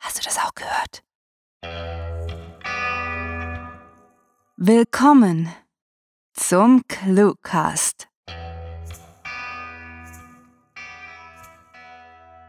Hast 0.00 0.18
du 0.18 0.22
das 0.24 0.38
auch 0.38 0.54
gehört? 0.54 1.02
Willkommen 4.56 5.50
zum 6.32 6.82
Cluecast. 6.88 8.08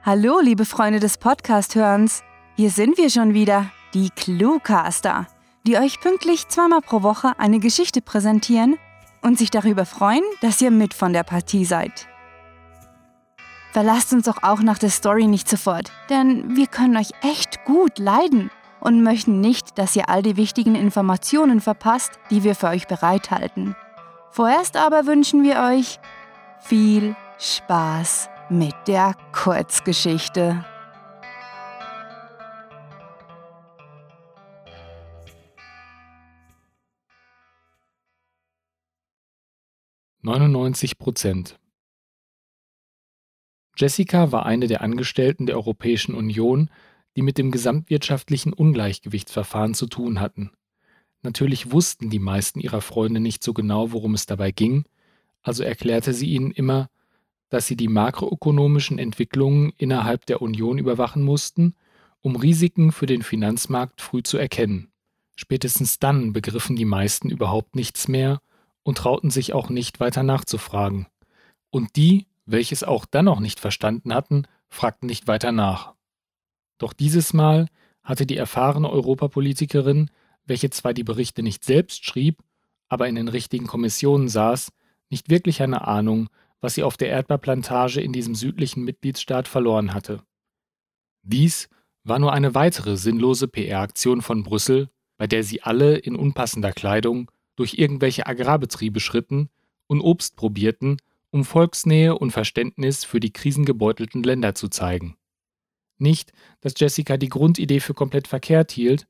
Hallo, 0.03 0.39
liebe 0.39 0.65
Freunde 0.65 0.99
des 1.01 1.17
Podcast-Hörens. 1.17 2.23
Hier 2.55 2.71
sind 2.71 2.97
wir 2.97 3.09
schon 3.09 3.33
wieder, 3.33 3.69
die 3.93 4.09
Cluecaster, 4.09 5.27
die 5.67 5.77
euch 5.77 5.99
pünktlich 5.99 6.47
zweimal 6.47 6.81
pro 6.81 7.03
Woche 7.03 7.37
eine 7.37 7.59
Geschichte 7.59 8.01
präsentieren 8.01 8.77
und 9.21 9.37
sich 9.37 9.51
darüber 9.51 9.85
freuen, 9.85 10.23
dass 10.39 10.61
ihr 10.61 10.71
mit 10.71 10.93
von 10.93 11.11
der 11.11 11.23
Partie 11.23 11.65
seid. 11.65 12.07
Verlasst 13.71 14.11
uns 14.11 14.25
doch 14.25 14.43
auch 14.43 14.59
nach 14.59 14.77
der 14.77 14.89
Story 14.89 15.27
nicht 15.27 15.47
sofort, 15.47 15.93
denn 16.09 16.57
wir 16.57 16.67
können 16.67 16.97
euch 16.97 17.11
echt 17.21 17.63
gut 17.63 17.99
leiden 17.99 18.51
und 18.81 19.01
möchten 19.01 19.39
nicht, 19.39 19.77
dass 19.77 19.95
ihr 19.95 20.09
all 20.09 20.21
die 20.21 20.35
wichtigen 20.35 20.75
Informationen 20.75 21.61
verpasst, 21.61 22.19
die 22.29 22.43
wir 22.43 22.55
für 22.55 22.67
euch 22.67 22.87
bereithalten. 22.87 23.77
Vorerst 24.31 24.75
aber 24.75 25.05
wünschen 25.05 25.43
wir 25.43 25.61
euch 25.61 25.99
viel 26.59 27.15
Spaß 27.39 28.29
mit 28.49 28.75
der 28.87 29.15
Kurzgeschichte. 29.31 30.65
Neunundneunzig 40.23 40.99
Prozent 40.99 41.60
Jessica 43.81 44.31
war 44.31 44.45
eine 44.45 44.67
der 44.67 44.81
Angestellten 44.81 45.47
der 45.47 45.55
Europäischen 45.55 46.13
Union, 46.13 46.69
die 47.15 47.23
mit 47.23 47.39
dem 47.39 47.49
gesamtwirtschaftlichen 47.49 48.53
Ungleichgewichtsverfahren 48.53 49.73
zu 49.73 49.87
tun 49.87 50.19
hatten. 50.19 50.51
Natürlich 51.23 51.71
wussten 51.71 52.11
die 52.11 52.19
meisten 52.19 52.59
ihrer 52.59 52.81
Freunde 52.81 53.19
nicht 53.19 53.43
so 53.43 53.53
genau, 53.53 53.91
worum 53.91 54.13
es 54.13 54.27
dabei 54.27 54.51
ging, 54.51 54.85
also 55.41 55.63
erklärte 55.63 56.13
sie 56.13 56.27
ihnen 56.27 56.51
immer, 56.51 56.89
dass 57.49 57.65
sie 57.65 57.75
die 57.75 57.87
makroökonomischen 57.87 58.99
Entwicklungen 58.99 59.73
innerhalb 59.77 60.27
der 60.27 60.43
Union 60.43 60.77
überwachen 60.77 61.23
mussten, 61.23 61.73
um 62.21 62.35
Risiken 62.35 62.91
für 62.91 63.07
den 63.07 63.23
Finanzmarkt 63.23 63.99
früh 63.99 64.21
zu 64.21 64.37
erkennen. 64.37 64.91
Spätestens 65.35 65.97
dann 65.97 66.33
begriffen 66.33 66.75
die 66.75 66.85
meisten 66.85 67.31
überhaupt 67.31 67.75
nichts 67.75 68.07
mehr 68.07 68.41
und 68.83 68.99
trauten 68.99 69.31
sich 69.31 69.53
auch 69.53 69.69
nicht 69.69 69.99
weiter 69.99 70.21
nachzufragen. 70.21 71.07
Und 71.71 71.95
die, 71.95 72.27
welche 72.51 72.75
es 72.75 72.83
auch 72.83 73.05
dann 73.05 73.25
noch 73.25 73.39
nicht 73.39 73.59
verstanden 73.59 74.13
hatten, 74.13 74.43
fragten 74.67 75.07
nicht 75.07 75.27
weiter 75.27 75.51
nach. 75.51 75.93
Doch 76.77 76.93
dieses 76.93 77.33
Mal 77.33 77.67
hatte 78.03 78.25
die 78.25 78.37
erfahrene 78.37 78.89
Europapolitikerin, 78.89 80.09
welche 80.45 80.69
zwar 80.69 80.93
die 80.93 81.03
Berichte 81.03 81.43
nicht 81.43 81.63
selbst 81.63 82.05
schrieb, 82.05 82.41
aber 82.89 83.07
in 83.07 83.15
den 83.15 83.27
richtigen 83.27 83.67
Kommissionen 83.67 84.27
saß, 84.27 84.71
nicht 85.09 85.29
wirklich 85.29 85.61
eine 85.61 85.87
Ahnung, 85.87 86.29
was 86.59 86.75
sie 86.75 86.83
auf 86.83 86.97
der 86.97 87.09
Erdbeerplantage 87.09 88.01
in 88.01 88.13
diesem 88.13 88.35
südlichen 88.35 88.83
Mitgliedsstaat 88.83 89.47
verloren 89.47 89.93
hatte. 89.93 90.23
Dies 91.23 91.69
war 92.03 92.19
nur 92.19 92.33
eine 92.33 92.55
weitere 92.55 92.97
sinnlose 92.97 93.47
PR-Aktion 93.47 94.21
von 94.21 94.43
Brüssel, 94.43 94.89
bei 95.17 95.27
der 95.27 95.43
sie 95.43 95.61
alle 95.61 95.97
in 95.97 96.15
unpassender 96.15 96.71
Kleidung 96.71 97.29
durch 97.55 97.75
irgendwelche 97.75 98.25
Agrarbetriebe 98.25 98.99
schritten 98.99 99.49
und 99.87 100.01
Obst 100.01 100.35
probierten, 100.35 100.97
um 101.31 101.45
Volksnähe 101.45 102.17
und 102.17 102.31
Verständnis 102.31 103.03
für 103.03 103.19
die 103.19 103.33
krisengebeutelten 103.33 104.23
Länder 104.23 104.53
zu 104.53 104.67
zeigen. 104.67 105.15
Nicht, 105.97 106.33
dass 106.61 106.73
Jessica 106.77 107.17
die 107.17 107.29
Grundidee 107.29 107.79
für 107.79 107.93
komplett 107.93 108.27
verkehrt 108.27 108.71
hielt, 108.71 109.07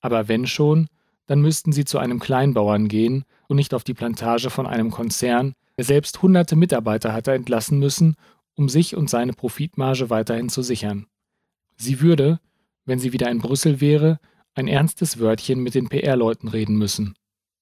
aber 0.00 0.28
wenn 0.28 0.46
schon, 0.46 0.88
dann 1.26 1.40
müssten 1.40 1.72
sie 1.72 1.84
zu 1.84 1.98
einem 1.98 2.20
Kleinbauern 2.20 2.88
gehen 2.88 3.24
und 3.48 3.56
nicht 3.56 3.74
auf 3.74 3.84
die 3.84 3.94
Plantage 3.94 4.50
von 4.50 4.66
einem 4.66 4.90
Konzern, 4.90 5.54
der 5.76 5.84
selbst 5.84 6.22
hunderte 6.22 6.56
Mitarbeiter 6.56 7.12
hatte 7.12 7.32
entlassen 7.32 7.78
müssen, 7.78 8.16
um 8.54 8.68
sich 8.68 8.96
und 8.96 9.10
seine 9.10 9.32
Profitmarge 9.32 10.10
weiterhin 10.10 10.48
zu 10.48 10.62
sichern. 10.62 11.06
Sie 11.76 12.00
würde, 12.00 12.40
wenn 12.84 12.98
sie 12.98 13.12
wieder 13.12 13.30
in 13.30 13.38
Brüssel 13.38 13.80
wäre, 13.80 14.18
ein 14.54 14.66
ernstes 14.66 15.20
Wörtchen 15.20 15.60
mit 15.60 15.74
den 15.74 15.88
PR-Leuten 15.88 16.48
reden 16.48 16.76
müssen. 16.76 17.14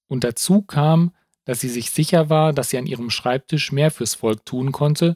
Und 0.06 0.24
dazu 0.24 0.62
kam, 0.62 1.12
dass 1.46 1.60
sie 1.60 1.68
sich 1.70 1.90
sicher 1.90 2.28
war, 2.28 2.52
dass 2.52 2.68
sie 2.68 2.76
an 2.76 2.86
ihrem 2.86 3.08
Schreibtisch 3.08 3.72
mehr 3.72 3.90
fürs 3.90 4.14
Volk 4.14 4.44
tun 4.44 4.72
konnte, 4.72 5.14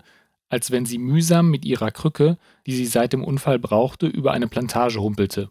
als 0.48 0.70
wenn 0.70 0.86
sie 0.86 0.98
mühsam 0.98 1.50
mit 1.50 1.64
ihrer 1.64 1.90
Krücke, 1.90 2.38
die 2.66 2.74
sie 2.74 2.86
seit 2.86 3.12
dem 3.12 3.22
Unfall 3.22 3.58
brauchte, 3.58 4.06
über 4.06 4.32
eine 4.32 4.48
Plantage 4.48 5.00
humpelte. 5.00 5.50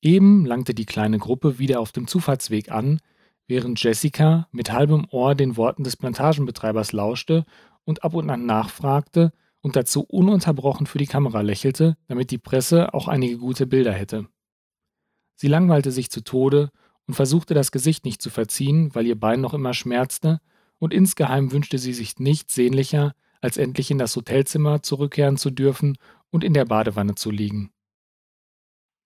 Eben 0.00 0.46
langte 0.46 0.74
die 0.74 0.86
kleine 0.86 1.18
Gruppe 1.18 1.58
wieder 1.58 1.80
auf 1.80 1.92
dem 1.92 2.06
Zufahrtsweg 2.06 2.70
an, 2.70 3.00
während 3.46 3.82
Jessica 3.82 4.48
mit 4.52 4.72
halbem 4.72 5.06
Ohr 5.10 5.34
den 5.34 5.56
Worten 5.56 5.84
des 5.84 5.96
Plantagenbetreibers 5.96 6.92
lauschte 6.92 7.44
und 7.84 8.04
ab 8.04 8.14
und 8.14 8.30
an 8.30 8.46
nachfragte 8.46 9.32
und 9.60 9.76
dazu 9.76 10.02
ununterbrochen 10.02 10.86
für 10.86 10.98
die 10.98 11.06
Kamera 11.06 11.40
lächelte, 11.40 11.96
damit 12.06 12.30
die 12.30 12.38
Presse 12.38 12.94
auch 12.94 13.08
einige 13.08 13.38
gute 13.38 13.66
Bilder 13.66 13.92
hätte. 13.92 14.26
Sie 15.34 15.48
langweilte 15.48 15.90
sich 15.90 16.10
zu 16.10 16.22
Tode 16.22 16.70
und 17.06 17.14
versuchte 17.14 17.54
das 17.54 17.72
Gesicht 17.72 18.04
nicht 18.04 18.22
zu 18.22 18.30
verziehen, 18.30 18.94
weil 18.94 19.06
ihr 19.06 19.18
Bein 19.18 19.40
noch 19.40 19.54
immer 19.54 19.74
schmerzte, 19.74 20.40
und 20.78 20.92
insgeheim 20.92 21.52
wünschte 21.52 21.78
sie 21.78 21.92
sich 21.92 22.18
nichts 22.18 22.54
sehnlicher, 22.54 23.14
als 23.40 23.56
endlich 23.56 23.90
in 23.90 23.98
das 23.98 24.16
Hotelzimmer 24.16 24.82
zurückkehren 24.82 25.36
zu 25.36 25.50
dürfen 25.50 25.96
und 26.30 26.44
in 26.44 26.54
der 26.54 26.64
Badewanne 26.64 27.14
zu 27.14 27.30
liegen. 27.30 27.70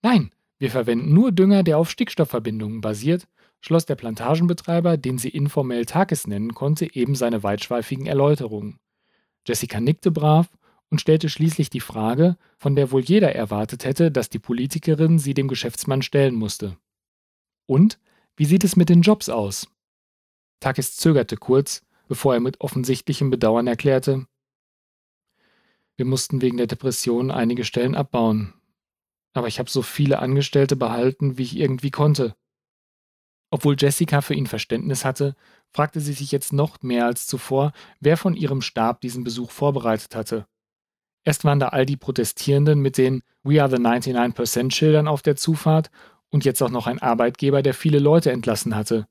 Nein, 0.03 0.31
wir 0.59 0.71
verwenden 0.71 1.13
nur 1.13 1.33
Dünger, 1.33 1.63
der 1.63 1.79
auf 1.79 1.91
Stickstoffverbindungen 1.91 2.81
basiert, 2.81 3.27
schloss 3.61 3.87
der 3.87 3.97
Plantagenbetreiber, 3.97 4.97
den 4.97 5.19
sie 5.19 5.29
informell 5.29 5.85
Takis 5.85 6.27
nennen 6.27 6.55
konnte, 6.55 6.95
eben 6.95 7.15
seine 7.15 7.43
weitschweifigen 7.43 8.07
Erläuterungen. 8.07 8.79
Jessica 9.47 9.81
nickte 9.81 10.11
brav 10.11 10.49
und 10.89 11.01
stellte 11.01 11.29
schließlich 11.29 11.71
die 11.71 11.81
Frage, 11.81 12.37
von 12.59 12.77
der 12.77 12.93
wohl 12.93 13.03
jeder 13.03 13.35
erwartet 13.35 13.85
hätte, 13.85 14.11
dass 14.11 14.29
die 14.29 14.39
Politikerin 14.39 15.19
sie 15.19 15.35
dem 15.35 15.49
Geschäftsmann 15.49 16.03
stellen 16.03 16.35
musste. 16.35 16.77
Und 17.67 17.99
wie 18.37 18.45
sieht 18.45 18.65
es 18.65 18.77
mit 18.77 18.89
den 18.89 19.03
Jobs 19.03 19.29
aus? 19.29 19.69
Takis 20.61 20.97
zögerte 20.97 21.37
kurz, 21.37 21.85
bevor 22.09 22.35
er 22.35 22.41
mit 22.41 22.61
offensichtlichem 22.61 23.31
Bedauern 23.31 23.67
erklärte, 23.67 24.27
wir 25.97 26.05
mussten 26.05 26.43
wegen 26.43 26.59
der 26.59 26.67
Depression 26.67 27.31
einige 27.31 27.65
Stellen 27.65 27.95
abbauen. 27.95 28.53
Aber 29.33 29.49
ich 29.49 29.59
habe 29.59 29.71
so 29.71 29.83
viele 29.83 30.19
Angestellte 30.19 30.77
behalten, 30.77 31.39
wie 31.39 31.43
ich 31.43 31.57
irgendwie 31.57 31.91
konnte. 31.91 32.37
Obwohl 33.51 33.77
Jessica 33.79 34.21
für 34.21 34.35
ihn 34.35 34.47
Verständnis 34.47 35.05
hatte, 35.05 35.35
fragte 35.73 36.01
sie 36.01 36.13
sich 36.13 36.33
jetzt 36.33 36.53
noch 36.53 36.83
mehr 36.83 37.07
als 37.07 37.27
zuvor, 37.27 37.73
wer 38.01 38.17
von 38.17 38.35
ihrem 38.35 38.61
Stab 38.61 39.01
diesen 39.01 39.25
Besuch 39.25 39.51
vorbereitet 39.51 40.15
hatte. 40.15 40.47
Erst 41.25 41.45
waren 41.45 41.61
da 41.61 41.69
all 41.69 41.87
die 41.87 41.97
Protestierenden 41.97 42.81
mit 42.81 42.99
den 42.99 43.23
We 43.43 43.63
are 43.63 43.71
the 43.71 43.83
99% 43.83 44.73
Schildern 44.73 45.09
auf 45.09 45.23
der 45.23 45.37
Zufahrt 45.37 45.91
und 46.31 46.45
jetzt 46.45 46.63
auch 46.63 46.71
noch 46.71 46.87
ein 46.87 47.01
Arbeitgeber, 47.01 47.63
der 47.63 47.75
viele 47.75 47.99
Leute 47.99 48.33
entlassen 48.33 48.75
hatte. 48.75 49.07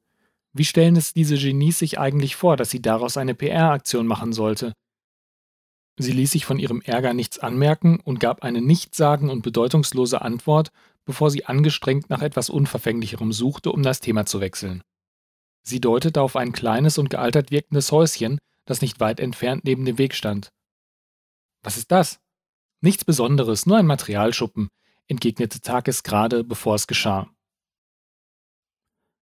Wie 0.54 0.66
stellen 0.66 0.96
es 0.96 1.14
diese 1.14 1.38
Genies 1.38 1.80
sich 1.80 2.00
eigentlich 2.00 2.36
vor, 2.36 2.56
dass 2.56 2.70
sie 2.70 2.82
daraus 2.82 3.18
eine 3.18 3.36
PR-Aktion 3.36 4.08
machen 4.08 4.32
sollte? 4.32 4.74
Sie 5.98 6.12
ließ 6.12 6.32
sich 6.32 6.46
von 6.46 6.60
ihrem 6.60 6.82
Ärger 6.82 7.14
nichts 7.14 7.40
anmerken 7.40 8.00
und 8.00 8.20
gab 8.20 8.44
eine 8.44 8.62
nichtsagen 8.62 9.30
und 9.30 9.42
bedeutungslose 9.42 10.22
Antwort, 10.22 10.72
bevor 11.06 11.32
sie 11.32 11.46
angestrengt 11.46 12.10
nach 12.10 12.22
etwas 12.22 12.50
Unverfänglicherem 12.50 13.32
suchte, 13.32 13.72
um 13.72 13.84
das 13.84 14.02
Thema 14.02 14.26
zu 14.26 14.42
wechseln. 14.42 14.82
Sie 15.64 15.80
deutete 15.80 16.22
auf 16.22 16.36
ein 16.36 16.52
kleines 16.52 16.98
und 16.98 17.10
gealtert 17.10 17.52
wirkendes 17.52 17.92
Häuschen, 17.92 18.40
das 18.66 18.82
nicht 18.82 19.00
weit 19.00 19.20
entfernt 19.20 19.64
neben 19.64 19.86
dem 19.86 19.98
Weg 19.98 20.14
stand. 20.16 20.50
Was 21.64 21.78
ist 21.78 21.92
das? 21.92 22.20
Nichts 22.82 23.06
Besonderes, 23.06 23.66
nur 23.66 23.78
ein 23.78 23.88
Materialschuppen, 23.88 24.70
entgegnete 25.08 25.62
Takis 25.62 26.04
gerade, 26.04 26.44
bevor 26.44 26.76
es 26.76 26.88
geschah. 26.88 27.30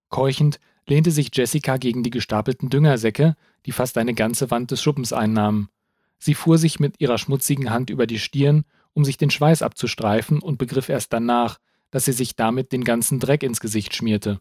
Keuchend 0.10 0.60
lehnte 0.88 1.12
sich 1.12 1.32
Jessica 1.34 1.78
gegen 1.78 2.04
die 2.04 2.10
gestapelten 2.10 2.70
Düngersäcke, 2.70 3.36
die 3.66 3.72
fast 3.72 3.98
eine 3.98 4.14
ganze 4.14 4.52
Wand 4.52 4.72
des 4.72 4.82
Schuppens 4.82 5.14
einnahmen. 5.14 5.70
Sie 6.20 6.36
fuhr 6.36 6.58
sich 6.58 6.80
mit 6.80 7.00
ihrer 7.02 7.18
schmutzigen 7.18 7.70
Hand 7.70 7.90
über 7.90 8.08
die 8.08 8.20
Stirn, 8.20 8.66
um 8.94 9.04
sich 9.04 9.18
den 9.18 9.30
Schweiß 9.30 9.62
abzustreifen 9.62 10.40
und 10.40 10.58
begriff 10.58 10.90
erst 10.90 11.12
danach, 11.14 11.60
dass 11.92 12.06
sie 12.06 12.14
sich 12.14 12.36
damit 12.36 12.72
den 12.72 12.84
ganzen 12.84 13.20
Dreck 13.20 13.44
ins 13.44 13.60
Gesicht 13.60 13.96
schmierte. 13.96 14.40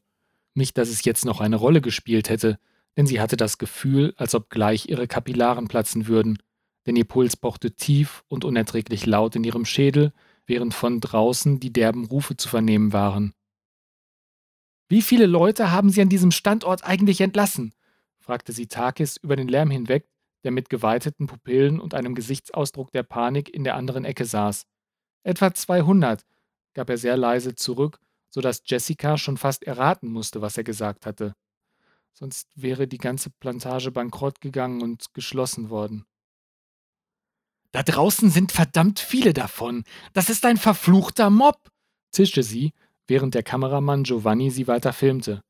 Nicht, 0.55 0.77
dass 0.79 0.91
es 0.91 1.05
jetzt 1.05 1.25
noch 1.25 1.41
eine 1.41 1.57
Rolle 1.57 1.81
gespielt 1.81 2.29
hätte, 2.29 2.59
denn 2.97 3.07
sie 3.07 3.21
hatte 3.21 3.37
das 3.37 3.59
Gefühl, 3.59 4.13
als 4.17 4.35
ob 4.35 4.51
gleich 4.51 4.89
ihre 4.89 5.07
Kapillaren 5.07 5.69
platzen 5.69 6.07
würden, 6.07 6.39
denn 6.87 6.97
ihr 6.97 7.05
Puls 7.05 7.37
pochte 7.37 7.73
tief 7.73 8.25
und 8.29 8.45
unerträglich 8.45 9.07
laut 9.07 9.37
in 9.37 9.45
ihrem 9.45 9.65
Schädel, 9.65 10.13
während 10.47 10.75
von 10.75 11.01
draußen 11.01 11.61
die 11.61 11.73
derben 11.73 12.05
Rufe 12.05 12.37
zu 12.37 12.49
vernehmen 12.49 12.93
waren. 12.93 13.35
Wie 14.89 15.03
viele 15.03 15.27
Leute 15.27 15.71
haben 15.71 15.91
Sie 15.91 16.03
an 16.03 16.09
diesem 16.09 16.31
Standort 16.31 16.85
eigentlich 16.85 17.21
entlassen? 17.21 17.73
fragte 18.19 18.53
sie 18.53 18.67
Takis 18.69 19.17
über 19.17 19.37
den 19.37 19.49
Lärm 19.49 19.71
hinweg, 19.71 20.09
der 20.45 20.53
mit 20.53 20.69
geweiteten 20.69 21.27
Pupillen 21.27 21.81
und 21.81 21.95
einem 21.95 22.15
Gesichtsausdruck 22.15 22.93
der 22.93 23.03
Panik 23.03 23.53
in 23.53 23.65
der 23.65 23.75
anderen 23.75 24.05
Ecke 24.05 24.25
saß. 24.25 24.67
Etwa 25.25 25.55
200, 25.55 26.25
gab 26.75 26.91
er 26.91 26.99
sehr 26.99 27.17
leise 27.17 27.55
zurück, 27.55 27.99
sodass 28.29 28.63
Jessica 28.65 29.19
schon 29.19 29.37
fast 29.37 29.65
erraten 29.65 30.09
musste, 30.09 30.41
was 30.41 30.57
er 30.57 30.65
gesagt 30.65 31.07
hatte. 31.07 31.35
Sonst 32.13 32.51
wäre 32.55 32.87
die 32.87 32.99
ganze 32.99 33.31
Plantage 33.31 33.91
bankrott 33.91 34.41
gegangen 34.41 34.83
und 34.83 35.15
geschlossen 35.15 35.71
worden. 35.71 36.07
Da 37.73 37.83
draußen 37.83 38.31
sind 38.31 38.53
verdammt 38.53 39.01
viele 39.01 39.33
davon. 39.33 39.85
Das 40.13 40.29
ist 40.29 40.45
ein 40.45 40.59
verfluchter 40.59 41.31
Mob, 41.31 41.71
zischte 42.11 42.43
sie, 42.43 42.73
während 43.07 43.35
der 43.35 43.43
Kameramann 43.43 44.05
Giovanni 44.05 44.51
sie 44.51 44.69
weiter 44.69 44.93
filmte. 44.93 45.43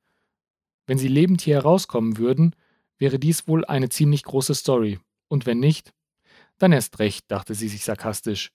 Wenn 0.87 0.99
sie 0.99 1.09
lebend 1.09 1.41
hier 1.43 1.57
herauskommen 1.57 2.19
würden, 2.19 2.55
wäre 2.99 3.19
dies 3.19 3.49
wohl 3.49 3.65
eine 3.65 3.89
ziemlich 3.89 4.23
große 4.23 4.55
Story. 4.55 5.01
Und 5.29 5.47
wenn 5.47 5.59
nicht, 5.59 5.93
dann 6.59 6.73
erst 6.73 7.01
recht, 7.01 7.31
dachte 7.31 7.55
sie 7.55 7.69
sich 7.69 7.85
sarkastisch. 7.85 8.53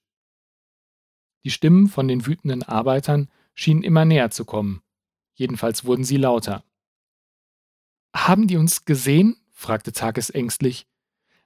Die 1.44 1.52
Stimmen 1.52 1.88
von 1.88 2.08
den 2.08 2.25
wütenden 2.25 2.63
Arbeitern 2.63 3.30
schienen 3.54 3.84
immer 3.84 4.06
näher 4.06 4.31
zu 4.31 4.46
kommen. 4.46 4.81
Jedenfalls 5.34 5.86
wurden 5.86 6.04
sie 6.04 6.18
lauter. 6.18 6.63
Haben 8.16 8.48
die 8.48 8.58
uns 8.58 8.86
gesehen? 8.86 9.36
fragte 9.52 9.92
Takes 9.92 10.30
ängstlich. 10.30 10.88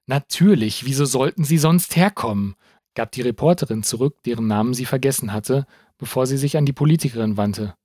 Natürlich, 0.07 0.85
wieso 0.85 1.05
sollten 1.05 1.43
sie 1.43 1.57
sonst 1.57 1.95
herkommen? 1.95 2.55
gab 2.93 3.11
die 3.11 3.21
Reporterin 3.21 3.83
zurück, 3.83 4.21
deren 4.23 4.47
Namen 4.47 4.73
sie 4.73 4.85
vergessen 4.85 5.31
hatte, 5.31 5.65
bevor 5.97 6.27
sie 6.27 6.37
sich 6.37 6.57
an 6.57 6.65
die 6.65 6.73
Politikerin 6.73 7.37
wandte. 7.37 7.75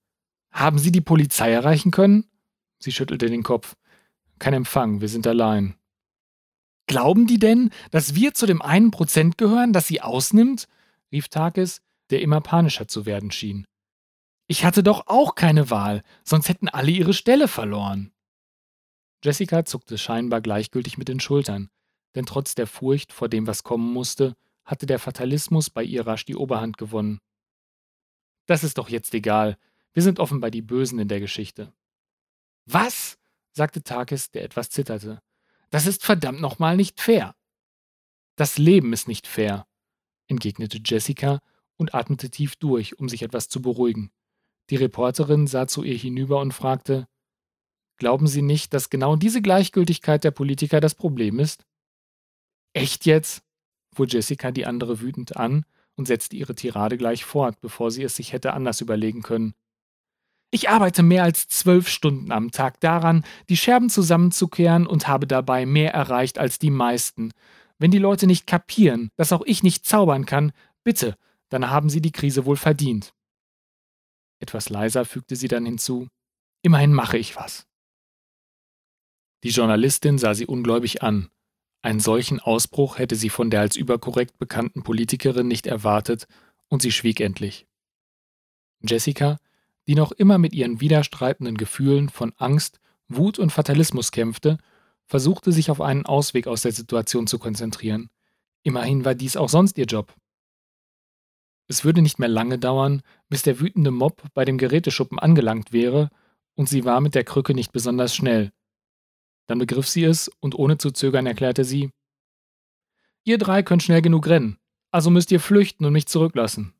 Haben 0.50 0.78
Sie 0.78 0.90
die 0.90 1.02
Polizei 1.02 1.52
erreichen 1.52 1.90
können? 1.90 2.24
Sie 2.78 2.90
schüttelte 2.90 3.26
den 3.26 3.42
Kopf. 3.42 3.76
Kein 4.38 4.54
Empfang, 4.54 5.00
wir 5.00 5.08
sind 5.08 5.26
allein. 5.26 5.76
Glauben 6.86 7.26
die 7.26 7.38
denn, 7.38 7.70
dass 7.90 8.14
wir 8.14 8.32
zu 8.32 8.46
dem 8.46 8.62
einen 8.62 8.90
Prozent 8.90 9.38
gehören, 9.38 9.72
das 9.72 9.86
sie 9.86 10.00
ausnimmt? 10.00 10.66
rief 11.12 11.28
Takis, 11.28 11.82
der 12.10 12.22
immer 12.22 12.40
panischer 12.40 12.88
zu 12.88 13.06
werden 13.06 13.30
schien. 13.30 13.66
Ich 14.46 14.64
hatte 14.64 14.82
doch 14.82 15.08
auch 15.08 15.34
keine 15.34 15.70
Wahl, 15.70 16.02
sonst 16.24 16.48
hätten 16.48 16.68
alle 16.68 16.90
ihre 16.90 17.12
Stelle 17.12 17.48
verloren. 17.48 18.12
Jessica 19.24 19.64
zuckte 19.64 19.98
scheinbar 19.98 20.40
gleichgültig 20.40 20.98
mit 20.98 21.08
den 21.08 21.20
Schultern, 21.20 21.68
denn 22.16 22.26
trotz 22.26 22.54
der 22.54 22.66
Furcht 22.66 23.12
vor 23.12 23.28
dem, 23.28 23.46
was 23.46 23.62
kommen 23.62 23.92
musste, 23.92 24.34
hatte 24.64 24.86
der 24.86 24.98
Fatalismus 24.98 25.70
bei 25.70 25.84
ihr 25.84 26.06
rasch 26.06 26.24
die 26.24 26.34
Oberhand 26.34 26.78
gewonnen. 26.78 27.20
Das 28.46 28.64
ist 28.64 28.78
doch 28.78 28.88
jetzt 28.88 29.14
egal. 29.14 29.58
Wir 29.92 30.02
sind 30.02 30.18
offenbar 30.18 30.50
die 30.50 30.62
Bösen 30.62 30.98
in 30.98 31.08
der 31.08 31.20
Geschichte. 31.20 31.72
Was? 32.64 33.18
sagte 33.52 33.82
Takis, 33.82 34.30
der 34.30 34.44
etwas 34.44 34.70
zitterte. 34.70 35.22
Das 35.70 35.86
ist 35.86 36.04
verdammt 36.04 36.40
nochmal 36.40 36.76
nicht 36.76 37.00
fair. 37.00 37.34
Das 38.36 38.58
Leben 38.58 38.92
ist 38.92 39.08
nicht 39.08 39.26
fair, 39.26 39.66
entgegnete 40.26 40.80
Jessica 40.84 41.40
und 41.76 41.94
atmete 41.94 42.30
tief 42.30 42.56
durch, 42.56 42.98
um 42.98 43.08
sich 43.08 43.22
etwas 43.22 43.48
zu 43.48 43.62
beruhigen. 43.62 44.10
Die 44.68 44.76
Reporterin 44.76 45.46
sah 45.46 45.66
zu 45.66 45.82
ihr 45.84 45.96
hinüber 45.96 46.40
und 46.40 46.52
fragte 46.52 47.08
Glauben 47.98 48.26
Sie 48.26 48.42
nicht, 48.42 48.74
dass 48.74 48.90
genau 48.90 49.16
diese 49.16 49.40
Gleichgültigkeit 49.40 50.22
der 50.22 50.30
Politiker 50.30 50.80
das 50.80 50.94
Problem 50.94 51.38
ist? 51.38 51.64
Echt 52.76 53.06
jetzt? 53.06 53.42
fuhr 53.94 54.06
Jessica 54.06 54.50
die 54.50 54.66
andere 54.66 55.00
wütend 55.00 55.36
an 55.36 55.64
und 55.94 56.06
setzte 56.06 56.36
ihre 56.36 56.54
Tirade 56.54 56.98
gleich 56.98 57.24
fort, 57.24 57.58
bevor 57.62 57.90
sie 57.90 58.02
es 58.02 58.16
sich 58.16 58.34
hätte 58.34 58.52
anders 58.52 58.82
überlegen 58.82 59.22
können. 59.22 59.54
Ich 60.50 60.68
arbeite 60.68 61.02
mehr 61.02 61.22
als 61.22 61.48
zwölf 61.48 61.88
Stunden 61.88 62.30
am 62.32 62.50
Tag 62.50 62.78
daran, 62.80 63.24
die 63.48 63.56
Scherben 63.56 63.88
zusammenzukehren 63.88 64.86
und 64.86 65.08
habe 65.08 65.26
dabei 65.26 65.64
mehr 65.64 65.94
erreicht 65.94 66.38
als 66.38 66.58
die 66.58 66.70
meisten. 66.70 67.32
Wenn 67.78 67.90
die 67.90 67.98
Leute 67.98 68.26
nicht 68.26 68.46
kapieren, 68.46 69.08
dass 69.16 69.32
auch 69.32 69.42
ich 69.46 69.62
nicht 69.62 69.86
zaubern 69.86 70.26
kann, 70.26 70.52
bitte, 70.84 71.16
dann 71.48 71.70
haben 71.70 71.88
sie 71.88 72.02
die 72.02 72.12
Krise 72.12 72.44
wohl 72.44 72.56
verdient. 72.56 73.14
Etwas 74.38 74.68
leiser 74.68 75.06
fügte 75.06 75.34
sie 75.34 75.48
dann 75.48 75.64
hinzu. 75.64 76.08
Immerhin 76.62 76.92
mache 76.92 77.16
ich 77.16 77.36
was. 77.36 77.66
Die 79.44 79.50
Journalistin 79.50 80.18
sah 80.18 80.34
sie 80.34 80.44
ungläubig 80.44 81.02
an. 81.02 81.30
Einen 81.82 82.00
solchen 82.00 82.40
Ausbruch 82.40 82.98
hätte 82.98 83.16
sie 83.16 83.30
von 83.30 83.50
der 83.50 83.60
als 83.60 83.76
überkorrekt 83.76 84.38
bekannten 84.38 84.82
Politikerin 84.82 85.46
nicht 85.46 85.66
erwartet, 85.66 86.26
und 86.68 86.82
sie 86.82 86.90
schwieg 86.90 87.20
endlich. 87.20 87.66
Jessica, 88.82 89.38
die 89.86 89.94
noch 89.94 90.12
immer 90.12 90.38
mit 90.38 90.52
ihren 90.52 90.80
widerstreitenden 90.80 91.56
Gefühlen 91.56 92.08
von 92.08 92.32
Angst, 92.36 92.80
Wut 93.08 93.38
und 93.38 93.50
Fatalismus 93.50 94.10
kämpfte, 94.10 94.58
versuchte 95.06 95.52
sich 95.52 95.70
auf 95.70 95.80
einen 95.80 96.06
Ausweg 96.06 96.48
aus 96.48 96.62
der 96.62 96.72
Situation 96.72 97.26
zu 97.26 97.38
konzentrieren. 97.38 98.10
Immerhin 98.64 99.04
war 99.04 99.14
dies 99.14 99.36
auch 99.36 99.48
sonst 99.48 99.78
ihr 99.78 99.84
Job. 99.84 100.12
Es 101.68 101.84
würde 101.84 102.02
nicht 102.02 102.18
mehr 102.18 102.28
lange 102.28 102.58
dauern, 102.58 103.02
bis 103.28 103.42
der 103.42 103.60
wütende 103.60 103.90
Mob 103.90 104.22
bei 104.34 104.44
dem 104.44 104.58
Geräteschuppen 104.58 105.18
angelangt 105.18 105.72
wäre, 105.72 106.10
und 106.54 106.68
sie 106.68 106.84
war 106.84 107.00
mit 107.00 107.14
der 107.14 107.24
Krücke 107.24 107.54
nicht 107.54 107.72
besonders 107.72 108.14
schnell. 108.14 108.52
Dann 109.46 109.58
begriff 109.58 109.88
sie 109.88 110.04
es 110.04 110.28
und 110.40 110.54
ohne 110.54 110.78
zu 110.78 110.90
zögern 110.90 111.26
erklärte 111.26 111.64
sie: 111.64 111.90
Ihr 113.24 113.38
drei 113.38 113.62
könnt 113.62 113.82
schnell 113.82 114.02
genug 114.02 114.26
rennen, 114.26 114.58
also 114.90 115.10
müsst 115.10 115.30
ihr 115.32 115.40
flüchten 115.40 115.84
und 115.84 115.92
mich 115.92 116.06
zurücklassen. 116.06 116.74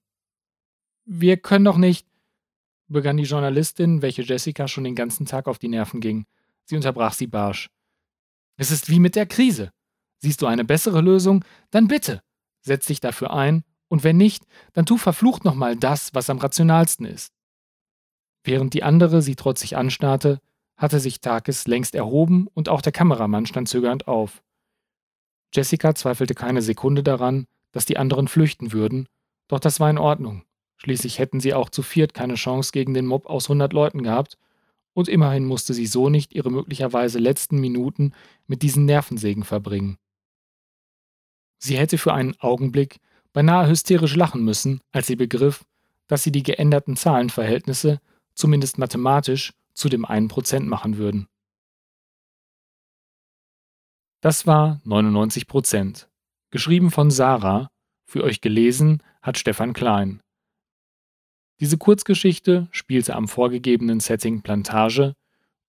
Wir 1.05 1.37
können 1.37 1.65
doch 1.65 1.77
nicht, 1.77 2.07
begann 2.89 3.17
die 3.17 3.25
Journalistin, 3.25 4.03
welche 4.03 4.23
Jessica 4.23 4.69
schon 4.69 4.85
den 4.85 4.95
ganzen 4.95 5.27
Tag 5.27 5.47
auf 5.47 5.59
die 5.59 5.69
Nerven 5.69 6.01
ging. 6.01 6.27
Sie 6.65 6.77
unterbrach 6.77 7.13
sie 7.13 7.27
barsch. 7.27 7.71
Es 8.57 8.71
ist 8.71 8.89
wie 8.89 9.01
mit 9.01 9.15
der 9.15 9.27
Krise. 9.27 9.71
Siehst 10.19 10.43
du 10.43 10.47
eine 10.47 10.65
bessere 10.65 11.01
Lösung? 11.01 11.45
Dann 11.71 11.89
bitte. 11.89 12.23
Setz 12.63 12.87
dich 12.87 13.01
dafür 13.01 13.33
ein, 13.33 13.65
und 13.89 14.03
wenn 14.03 14.17
nicht, 14.17 14.45
dann 14.73 14.87
tu 14.87 14.97
verflucht 14.97 15.45
nochmal 15.45 15.77
das, 15.77 16.15
was 16.15 16.31
am 16.31 16.39
rationalsten 16.39 17.07
ist. 17.07 17.33
Während 18.43 18.75
die 18.75 18.83
andere 18.83 19.23
sie 19.23 19.37
trotzig 19.37 19.77
anstarrte, 19.77 20.41
hatte 20.77 21.01
sich 21.01 21.21
Takis 21.21 21.67
längst 21.67 21.95
erhoben 21.95 22.49
und 22.55 22.69
auch 22.69 22.83
der 22.83 22.93
Kameramann 22.93 23.47
stand 23.47 23.69
zögernd 23.69 24.09
auf. 24.09 24.43
Jessica 25.55 25.95
zweifelte 25.95 26.35
keine 26.35 26.63
Sekunde 26.63 27.03
daran, 27.03 27.47
dass 27.73 27.87
die 27.87 27.97
anderen 27.97 28.29
flüchten 28.29 28.73
würden, 28.73 29.09
doch 29.49 29.61
das 29.61 29.81
war 29.81 29.91
in 29.91 29.99
Ordnung. 29.99 30.45
Schließlich 30.77 31.19
hätten 31.19 31.41
sie 31.41 31.55
auch 31.55 31.71
zu 31.71 31.83
viert 31.83 32.13
keine 32.13 32.35
Chance 32.35 32.73
gegen 32.73 32.95
den 32.95 33.07
Mob 33.07 33.27
aus 33.27 33.49
hundert 33.49 33.73
Leuten 33.73 34.03
gehabt, 34.03 34.37
und 34.93 35.09
immerhin 35.09 35.45
musste 35.45 35.75
sie 35.75 35.87
so 35.87 36.09
nicht 36.09 36.35
ihre 36.35 36.51
möglicherweise 36.51 37.19
letzten 37.19 37.59
Minuten 37.59 38.13
mit 38.47 38.63
diesen 38.63 38.87
Nervensägen 38.87 39.45
verbringen. 39.45 39.99
Sie 41.59 41.77
hätte 41.77 41.99
für 41.99 42.15
einen 42.15 42.35
Augenblick 42.41 42.99
beinahe 43.33 43.69
hysterisch 43.69 44.17
lachen 44.17 44.43
müssen, 44.43 44.81
als 44.93 45.07
sie 45.07 45.17
begriff, 45.17 45.65
dass 46.07 46.23
sie 46.23 46.33
die 46.33 46.43
geänderten 46.43 46.97
Zahlenverhältnisse, 46.97 48.01
zumindest 48.35 48.79
mathematisch, 48.79 49.53
zu 49.77 49.89
dem 49.89 50.05
einen 50.05 50.29
Prozent 50.29 50.67
machen 50.67 50.97
würden. 50.97 51.29
Das 54.21 54.47
war 54.47 54.81
99 54.85 55.47
Prozent. 55.47 56.09
Geschrieben 56.51 56.91
von 56.91 57.11
Sarah, 57.11 57.69
für 58.07 58.25
euch 58.25 58.41
gelesen 58.41 59.03
hat 59.23 59.39
Stefan 59.39 59.73
Klein. 59.73 60.21
Diese 61.61 61.79
Kurzgeschichte 61.79 62.69
spielte 62.71 63.15
am 63.15 63.29
vorgegebenen 63.29 64.01
Setting 64.01 64.43
Plantage 64.43 65.15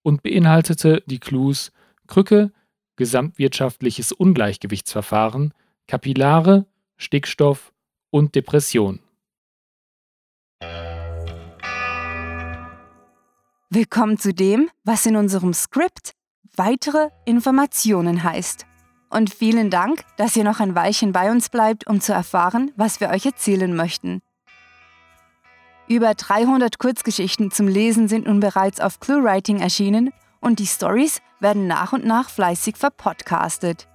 und 0.04 0.24
beinhaltete 0.24 1.04
die 1.06 1.20
Clues 1.20 1.72
Krücke, 2.08 2.52
gesamtwirtschaftliches 2.96 4.12
Ungleichgewichtsverfahren, 4.12 5.54
Kapillare, 5.88 6.66
Stickstoff 6.98 7.74
und 8.10 8.36
Depression. 8.36 9.00
Willkommen 13.70 14.18
zu 14.18 14.34
dem, 14.34 14.70
was 14.86 15.06
in 15.06 15.18
unserem 15.18 15.54
Skript 15.54 16.14
weitere 16.56 17.10
Informationen 17.26 18.24
heißt. 18.24 18.66
Und 19.10 19.34
vielen 19.34 19.70
Dank, 19.70 20.06
dass 20.16 20.38
ihr 20.38 20.46
noch 20.46 20.62
ein 20.62 20.74
Weilchen 20.74 21.12
bei 21.12 21.30
uns 21.30 21.50
bleibt, 21.50 21.86
um 21.86 22.00
zu 22.00 22.14
erfahren, 22.14 22.72
was 22.78 23.02
wir 23.02 23.10
euch 23.10 23.26
erzählen 23.26 23.76
möchten. 23.76 24.22
Über 25.90 26.14
300 26.14 26.80
Kurzgeschichten 26.80 27.52
zum 27.52 27.68
Lesen 27.68 28.08
sind 28.08 28.26
nun 28.26 28.40
bereits 28.40 28.80
auf 28.80 29.02
ClueWriting 29.02 29.60
erschienen 29.60 30.14
und 30.40 30.60
die 30.60 30.66
Stories 30.66 31.20
werden 31.42 31.68
nach 31.68 31.92
und 31.92 32.06
nach 32.06 32.30
fleißig 32.30 32.78
verpodcastet. 32.78 33.90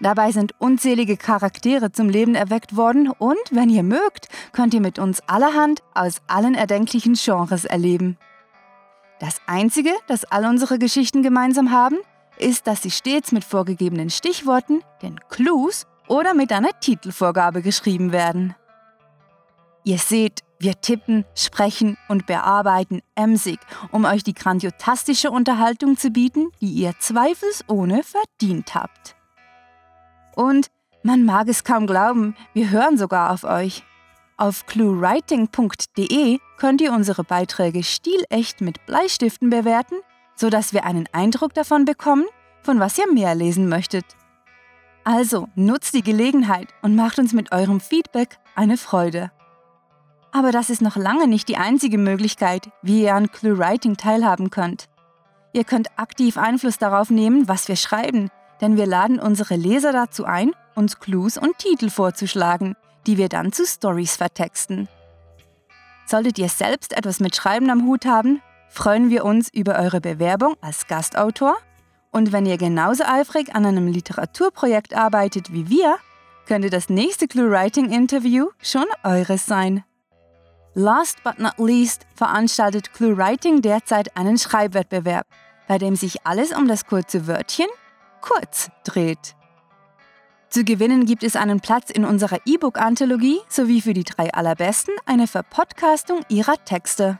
Dabei 0.00 0.32
sind 0.32 0.60
unzählige 0.60 1.16
Charaktere 1.16 1.92
zum 1.92 2.08
Leben 2.08 2.34
erweckt 2.34 2.76
worden 2.76 3.10
und, 3.10 3.38
wenn 3.52 3.70
ihr 3.70 3.84
mögt, 3.84 4.26
könnt 4.50 4.74
ihr 4.74 4.80
mit 4.80 4.98
uns 4.98 5.20
allerhand 5.28 5.84
aus 5.94 6.16
allen 6.26 6.56
erdenklichen 6.56 7.14
Genres 7.14 7.64
erleben. 7.64 8.18
Das 9.22 9.40
Einzige, 9.46 9.92
das 10.08 10.24
all 10.24 10.44
unsere 10.46 10.80
Geschichten 10.80 11.22
gemeinsam 11.22 11.70
haben, 11.70 11.98
ist, 12.38 12.66
dass 12.66 12.82
sie 12.82 12.90
stets 12.90 13.30
mit 13.30 13.44
vorgegebenen 13.44 14.10
Stichworten, 14.10 14.82
den 15.00 15.20
Clues 15.28 15.86
oder 16.08 16.34
mit 16.34 16.50
einer 16.50 16.80
Titelvorgabe 16.80 17.62
geschrieben 17.62 18.10
werden. 18.10 18.56
Ihr 19.84 19.98
seht, 19.98 20.40
wir 20.58 20.80
tippen, 20.80 21.24
sprechen 21.36 21.96
und 22.08 22.26
bearbeiten 22.26 23.00
emsig, 23.14 23.60
um 23.92 24.06
euch 24.06 24.24
die 24.24 24.34
grandiotastische 24.34 25.30
Unterhaltung 25.30 25.96
zu 25.96 26.10
bieten, 26.10 26.50
die 26.60 26.72
ihr 26.72 26.94
zweifelsohne 26.98 28.02
verdient 28.02 28.74
habt. 28.74 29.14
Und 30.34 30.66
man 31.04 31.24
mag 31.24 31.46
es 31.46 31.62
kaum 31.62 31.86
glauben, 31.86 32.34
wir 32.54 32.70
hören 32.70 32.98
sogar 32.98 33.30
auf 33.30 33.44
euch. 33.44 33.84
Auf 34.42 34.66
cluewriting.de 34.66 36.40
könnt 36.56 36.80
ihr 36.80 36.92
unsere 36.92 37.22
Beiträge 37.22 37.84
stilecht 37.84 38.60
mit 38.60 38.84
Bleistiften 38.86 39.50
bewerten, 39.50 39.94
sodass 40.34 40.72
wir 40.72 40.84
einen 40.84 41.08
Eindruck 41.12 41.54
davon 41.54 41.84
bekommen, 41.84 42.24
von 42.60 42.80
was 42.80 42.98
ihr 42.98 43.06
mehr 43.12 43.36
lesen 43.36 43.68
möchtet. 43.68 44.04
Also 45.04 45.46
nutzt 45.54 45.94
die 45.94 46.02
Gelegenheit 46.02 46.66
und 46.82 46.96
macht 46.96 47.20
uns 47.20 47.32
mit 47.32 47.52
eurem 47.52 47.78
Feedback 47.78 48.40
eine 48.56 48.76
Freude. 48.78 49.30
Aber 50.32 50.50
das 50.50 50.70
ist 50.70 50.82
noch 50.82 50.96
lange 50.96 51.28
nicht 51.28 51.46
die 51.46 51.58
einzige 51.58 51.98
Möglichkeit, 51.98 52.68
wie 52.82 53.02
ihr 53.02 53.14
an 53.14 53.30
ClueWriting 53.30 53.96
teilhaben 53.96 54.50
könnt. 54.50 54.88
Ihr 55.52 55.62
könnt 55.62 55.96
aktiv 56.00 56.36
Einfluss 56.36 56.78
darauf 56.78 57.10
nehmen, 57.10 57.46
was 57.46 57.68
wir 57.68 57.76
schreiben, 57.76 58.28
denn 58.60 58.76
wir 58.76 58.86
laden 58.86 59.20
unsere 59.20 59.54
Leser 59.54 59.92
dazu 59.92 60.24
ein, 60.24 60.50
uns 60.74 60.98
Clues 60.98 61.38
und 61.38 61.58
Titel 61.58 61.90
vorzuschlagen, 61.90 62.74
die 63.06 63.18
wir 63.18 63.28
dann 63.28 63.52
zu 63.52 63.66
Stories 63.66 64.16
vertexten. 64.16 64.88
Solltet 66.06 66.38
ihr 66.38 66.48
selbst 66.48 66.96
etwas 66.96 67.20
mit 67.20 67.36
Schreiben 67.36 67.70
am 67.70 67.86
Hut 67.86 68.04
haben, 68.04 68.42
freuen 68.68 69.10
wir 69.10 69.24
uns 69.24 69.48
über 69.52 69.78
eure 69.78 70.00
Bewerbung 70.00 70.56
als 70.60 70.86
Gastautor. 70.86 71.56
Und 72.10 72.32
wenn 72.32 72.46
ihr 72.46 72.58
genauso 72.58 73.04
eifrig 73.04 73.54
an 73.54 73.64
einem 73.64 73.86
Literaturprojekt 73.86 74.94
arbeitet 74.94 75.52
wie 75.52 75.68
wir, 75.68 75.96
könnte 76.46 76.70
das 76.70 76.88
nächste 76.88 77.28
ClueWriting-Interview 77.28 78.48
schon 78.60 78.84
eures 79.04 79.46
sein. 79.46 79.84
Last 80.74 81.22
but 81.22 81.38
not 81.38 81.58
least 81.58 82.06
veranstaltet 82.14 82.92
ClueWriting 82.92 83.62
derzeit 83.62 84.16
einen 84.16 84.38
Schreibwettbewerb, 84.38 85.26
bei 85.68 85.78
dem 85.78 85.96
sich 85.96 86.26
alles 86.26 86.52
um 86.52 86.66
das 86.66 86.86
kurze 86.86 87.26
Wörtchen 87.26 87.68
kurz 88.20 88.70
dreht. 88.84 89.34
Zu 90.52 90.64
gewinnen 90.64 91.06
gibt 91.06 91.22
es 91.22 91.34
einen 91.34 91.60
Platz 91.60 91.88
in 91.88 92.04
unserer 92.04 92.36
E-Book-Anthologie 92.44 93.38
sowie 93.48 93.80
für 93.80 93.94
die 93.94 94.04
drei 94.04 94.34
allerbesten 94.34 94.92
eine 95.06 95.26
Verpodcastung 95.26 96.20
ihrer 96.28 96.62
Texte. 96.62 97.18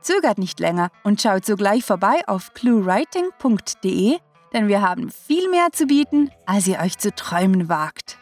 Zögert 0.00 0.38
nicht 0.38 0.60
länger 0.60 0.88
und 1.02 1.20
schaut 1.20 1.44
sogleich 1.44 1.84
vorbei 1.84 2.26
auf 2.26 2.54
cluewriting.de, 2.54 4.16
denn 4.54 4.68
wir 4.68 4.80
haben 4.80 5.10
viel 5.10 5.50
mehr 5.50 5.72
zu 5.72 5.84
bieten, 5.84 6.30
als 6.46 6.66
ihr 6.66 6.78
euch 6.80 6.96
zu 6.96 7.14
träumen 7.14 7.68
wagt. 7.68 8.16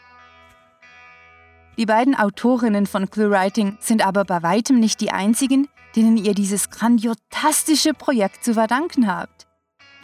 Die 1.78 1.86
beiden 1.86 2.16
Autorinnen 2.16 2.86
von 2.86 3.08
ClueWriting 3.08 3.78
sind 3.78 4.04
aber 4.04 4.24
bei 4.24 4.42
weitem 4.42 4.80
nicht 4.80 5.00
die 5.00 5.12
einzigen, 5.12 5.68
denen 5.94 6.16
ihr 6.16 6.34
dieses 6.34 6.68
grandiotastische 6.70 7.94
Projekt 7.94 8.42
zu 8.42 8.54
verdanken 8.54 9.06
habt. 9.06 9.46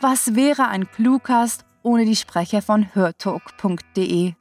Was 0.00 0.36
wäre 0.36 0.68
ein 0.68 0.88
Cluecast 0.88 1.64
ohne 1.82 2.04
die 2.04 2.16
Sprecher 2.16 2.62
von 2.62 2.94
hörtalk.de? 2.94 4.34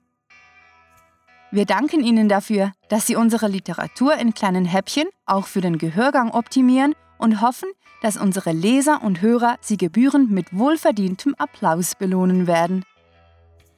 Wir 1.50 1.66
danken 1.66 2.04
Ihnen 2.04 2.28
dafür, 2.28 2.74
dass 2.90 3.08
Sie 3.08 3.16
unsere 3.16 3.48
Literatur 3.48 4.16
in 4.16 4.34
kleinen 4.34 4.66
Häppchen 4.66 5.08
auch 5.26 5.48
für 5.48 5.62
den 5.62 5.78
Gehörgang 5.78 6.32
optimieren 6.32 6.94
und 7.18 7.42
hoffen, 7.42 7.70
dass 8.02 8.18
unsere 8.18 8.52
Leser 8.52 9.02
und 9.02 9.22
Hörer 9.22 9.58
Sie 9.62 9.78
gebührend 9.78 10.30
mit 10.30 10.56
wohlverdientem 10.56 11.36
Applaus 11.38 11.96
belohnen 11.96 12.48
werden. 12.48 12.84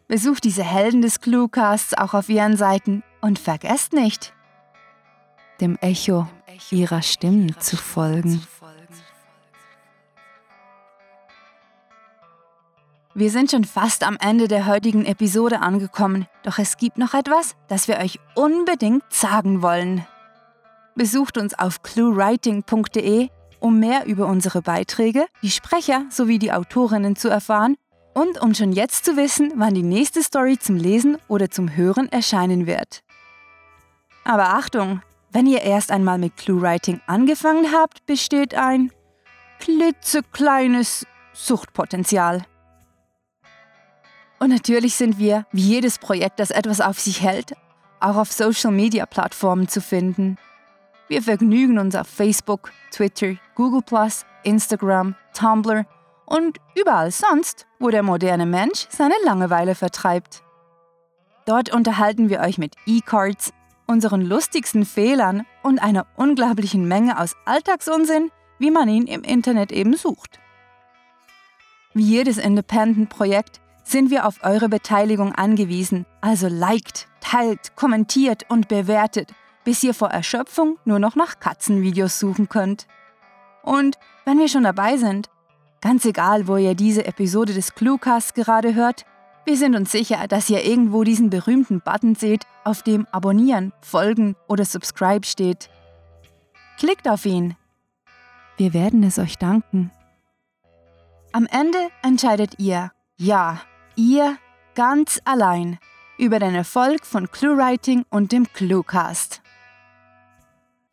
Besucht 0.08 0.44
diese 0.44 0.64
Helden 0.64 1.02
des 1.02 1.22
Cluecasts 1.22 1.94
auch 1.94 2.16
auf 2.16 2.30
ihren 2.30 2.58
Seiten 2.58 3.04
und 3.22 3.38
vergesst 3.38 3.94
nicht, 3.94 4.34
dem 5.62 5.78
Echo 5.78 6.28
ihrer 6.72 7.02
Stimmen 7.02 7.56
zu 7.60 7.78
folgen. 7.78 8.42
Wir 13.16 13.32
sind 13.32 13.50
schon 13.50 13.64
fast 13.64 14.04
am 14.04 14.18
Ende 14.22 14.48
der 14.48 14.68
heutigen 14.68 15.04
Episode 15.04 15.62
angekommen, 15.62 16.28
doch 16.44 16.60
es 16.60 16.78
gibt 16.78 17.00
noch 17.00 17.16
etwas, 17.16 17.56
das 17.68 17.88
wir 17.88 17.98
euch 17.98 18.20
unbedingt 18.36 19.04
sagen 19.10 19.64
wollen. 19.64 20.06
Besucht 20.94 21.40
uns 21.40 21.58
auf 21.58 21.82
cluewriting.de, 21.82 23.30
um 23.60 23.80
mehr 23.80 24.06
über 24.06 24.28
unsere 24.28 24.62
Beiträge, 24.62 25.26
die 25.42 25.50
Sprecher 25.50 26.06
sowie 26.12 26.38
die 26.38 26.52
Autorinnen 26.52 27.16
zu 27.16 27.30
erfahren 27.30 27.78
und 28.14 28.40
um 28.42 28.54
schon 28.54 28.74
jetzt 28.74 29.06
zu 29.06 29.18
wissen, 29.18 29.54
wann 29.56 29.74
die 29.74 29.84
nächste 29.84 30.22
Story 30.22 30.60
zum 30.60 30.76
Lesen 30.76 31.18
oder 31.28 31.50
zum 31.50 31.76
Hören 31.76 32.12
erscheinen 32.12 32.68
wird. 32.68 33.02
Aber 34.24 34.50
Achtung, 34.50 35.02
wenn 35.32 35.48
ihr 35.48 35.62
erst 35.62 35.92
einmal 35.92 36.20
mit 36.20 36.38
ClueWriting 36.38 37.02
angefangen 37.08 37.74
habt, 37.74 38.06
besteht 38.06 38.54
ein 38.54 38.92
klitzekleines 39.60 41.08
Suchtpotenzial. 41.34 42.44
Und 44.40 44.50
natürlich 44.50 44.96
sind 44.96 45.20
wir, 45.20 45.46
wie 45.52 45.62
jedes 45.62 45.98
Projekt, 46.00 46.40
das 46.40 46.52
etwas 46.52 46.80
auf 46.80 47.00
sich 47.00 47.22
hält, 47.22 47.54
auch 48.00 48.16
auf 48.16 48.32
Social-Media-Plattformen 48.32 49.68
zu 49.68 49.82
finden. 49.82 50.38
Wir 51.10 51.22
vergnügen 51.22 51.78
uns 51.78 51.96
auf 51.96 52.08
Facebook, 52.08 52.72
Twitter, 52.92 53.36
Google, 53.56 53.84
Instagram, 54.44 55.16
Tumblr 55.34 55.86
und 56.26 56.58
überall 56.76 57.12
sonst, 57.12 57.68
wo 57.80 57.90
der 57.90 58.04
moderne 58.04 58.46
Mensch 58.46 58.88
seine 58.90 59.16
Langeweile 59.26 59.76
vertreibt. 59.76 60.44
Dort 61.46 61.74
unterhalten 61.74 62.30
wir 62.30 62.40
euch 62.42 62.58
mit 62.58 62.76
E-Cards, 62.86 63.52
unseren 63.88 64.22
lustigsten 64.22 64.86
Fehlern 64.86 65.46
und 65.64 65.80
einer 65.80 66.06
unglaublichen 66.16 66.88
Menge 66.88 67.20
aus 67.20 67.36
Alltagsunsinn, 67.46 68.32
wie 68.60 68.72
man 68.72 68.88
ihn 68.88 69.08
im 69.08 69.24
Internet 69.24 69.72
eben 69.72 69.96
sucht. 69.96 70.40
Wie 71.96 72.04
jedes 72.04 72.38
Independent-Projekt 72.38 73.60
sind 73.90 74.10
wir 74.12 74.26
auf 74.26 74.44
eure 74.44 74.70
Beteiligung 74.70 75.34
angewiesen, 75.34 76.06
also 76.22 76.48
liked, 76.48 77.08
teilt, 77.22 77.76
kommentiert 77.76 78.46
und 78.50 78.68
bewertet, 78.68 79.34
bis 79.64 79.84
ihr 79.84 79.94
vor 79.94 80.10
Erschöpfung 80.10 80.78
nur 80.86 81.00
noch 81.00 81.16
nach 81.16 81.40
Katzenvideos 81.40 82.20
suchen 82.20 82.50
könnt. 82.50 82.88
Und 83.64 83.98
wenn 84.26 84.40
wir 84.40 84.48
schon 84.48 84.64
dabei 84.64 84.98
sind, 84.98 85.30
Ganz 85.82 86.04
egal, 86.04 86.48
wo 86.48 86.58
ihr 86.58 86.76
diese 86.76 87.06
Episode 87.06 87.54
des 87.54 87.74
Cluecasts 87.74 88.34
gerade 88.34 88.76
hört, 88.76 89.06
wir 89.46 89.56
sind 89.56 89.76
uns 89.76 89.92
sicher, 89.92 90.28
dass 90.28 90.50
ihr 90.50 90.66
irgendwo 90.66 91.04
diesen 91.04 91.30
berühmten 91.30 91.80
Button 91.80 92.16
seht, 92.16 92.46
auf 92.66 92.84
dem 92.84 93.08
Abonnieren, 93.12 93.72
Folgen 93.82 94.36
oder 94.48 94.66
Subscribe 94.66 95.26
steht. 95.26 95.70
Klickt 96.78 97.08
auf 97.08 97.26
ihn. 97.26 97.56
Wir 98.58 98.74
werden 98.74 99.04
es 99.04 99.18
euch 99.18 99.38
danken. 99.38 99.92
Am 101.32 101.48
Ende 101.50 101.80
entscheidet 102.04 102.60
ihr, 102.60 102.92
ja, 103.16 103.62
ihr 104.00 104.38
ganz 104.76 105.20
allein, 105.26 105.78
über 106.18 106.40
den 106.40 106.56
Erfolg 106.56 107.06
von 107.06 107.30
ClueWriting 107.30 108.06
und 108.10 108.32
dem 108.32 108.52
Cluecast. 108.54 109.42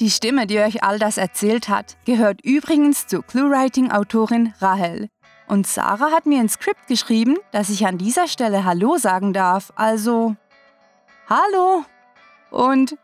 Die 0.01 0.11
Stimme, 0.11 0.47
die 0.47 0.59
euch 0.59 0.83
all 0.83 0.99
das 0.99 1.17
erzählt 1.17 1.69
hat, 1.69 1.97
gehört 2.05 2.45
übrigens 2.45 3.07
zur 3.07 3.23
ClueWriting-Autorin 3.23 4.55
Rahel. 4.61 5.09
Und 5.47 5.69
Sarah 5.69 6.11
hat 6.11 6.27
mir 6.27 6.41
ein 6.41 6.49
Skript 6.49 6.89
geschrieben, 6.89 7.37
dass 7.53 7.71
ich 7.71 7.87
an 7.87 7.97
dieser 7.97 8.27
Stelle 8.27 8.65
Hallo 8.65 8.99
sagen 8.99 9.33
darf. 9.33 9.73
Also, 9.77 10.35
Hallo! 11.29 11.85
Und 12.51 12.99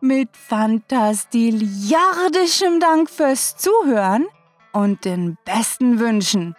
mit 0.00 0.36
fantastiliardischem 0.36 2.78
Dank 2.78 3.08
fürs 3.08 3.56
Zuhören 3.56 4.26
und 4.72 5.06
den 5.06 5.38
besten 5.44 5.98
Wünschen. 5.98 6.54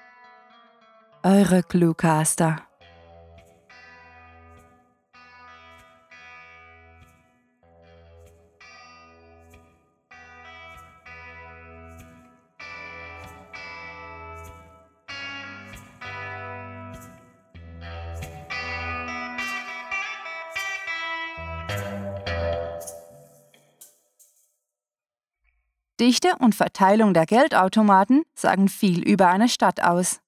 Eure 1.25 1.63
Cluecaster. 1.63 2.57
Dichte 26.01 26.35
und 26.39 26.53
Verteilung 26.53 27.13
der 27.13 27.25
Geldautomaten 27.25 28.23
sagen 28.35 28.67
viel 28.67 29.01
über 29.07 29.29
eine 29.29 29.47
Stadt 29.47 29.81
aus. 29.81 30.22